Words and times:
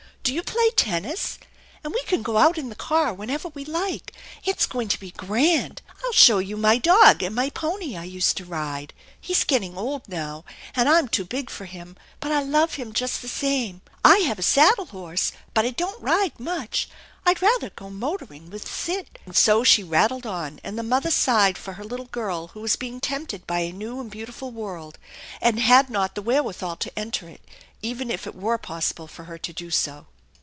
Do 0.23 0.35
you 0.35 0.43
play 0.43 0.69
tennis? 0.77 1.39
And 1.83 1.95
we 1.95 2.03
can 2.03 2.21
go 2.21 2.37
out 2.37 2.55
in 2.59 2.69
the 2.69 2.75
car 2.75 3.11
whenever 3.11 3.49
we 3.49 3.65
like. 3.65 4.13
It's 4.45 4.67
going 4.67 4.87
to 4.89 4.99
be 4.99 5.09
grand. 5.09 5.81
Ill 6.05 6.11
show 6.13 6.37
you 6.37 6.57
my 6.57 6.77
dog 6.77 7.23
and 7.23 7.33
my 7.33 7.49
poiiy 7.49 7.99
I 7.99 8.03
used 8.03 8.37
to 8.37 8.45
ride. 8.45 8.93
He's 9.19 9.43
getting 9.43 9.75
old 9.75 10.07
now, 10.07 10.45
and 10.75 10.87
I'm 10.87 11.07
too 11.09 11.25
big 11.25 11.49
for 11.49 11.65
him, 11.65 11.97
but 12.19 12.31
I 12.31 12.43
love 12.43 12.75
him 12.75 12.93
just 12.93 13.23
the 13.23 13.27
same. 13.27 13.81
I 14.05 14.17
have 14.19 14.37
a 14.37 14.43
saddle 14.43 14.85
horse, 14.85 15.31
but 15.55 15.65
I 15.65 15.71
don't 15.71 16.01
ride 16.03 16.39
much. 16.39 16.87
I'd 17.25 17.41
rather 17.41 17.71
go 17.71 17.89
motoring 17.89 18.51
with 18.51 18.67
Sid" 18.71 19.17
And 19.25 19.35
so 19.35 19.63
she 19.63 19.81
rattled 19.83 20.27
on, 20.27 20.59
and 20.63 20.77
the 20.77 20.83
mother 20.83 21.09
sighed 21.11 21.57
for 21.57 21.73
her 21.73 21.83
little 21.83 22.05
girl 22.05 22.49
who 22.49 22.61
was 22.61 22.75
being 22.75 22.99
tempted 23.01 23.47
by 23.47 23.61
a 23.61 23.73
new 23.73 23.99
and 23.99 24.11
beautiful 24.11 24.51
world, 24.51 24.99
and 25.41 25.59
had 25.59 25.89
not 25.89 26.13
the 26.13 26.21
wherewithal 26.21 26.75
to 26.77 26.97
enter 26.99 27.27
it, 27.27 27.41
even 27.81 28.11
if 28.11 28.27
it 28.27 28.35
were 28.35 28.59
possible 28.59 29.07
for 29.07 29.23
her 29.23 29.39
to 29.39 29.51
do 29.51 29.71
so. 29.71 30.05